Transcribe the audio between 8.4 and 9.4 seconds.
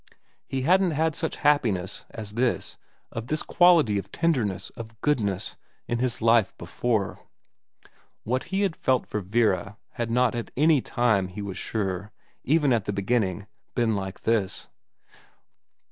he had felt for